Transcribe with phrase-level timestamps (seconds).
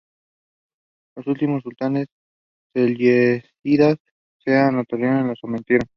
[1.15, 2.07] Los últimos sultanes
[2.73, 3.97] selyúcidas
[4.43, 5.87] de Anatolia se le sometieron.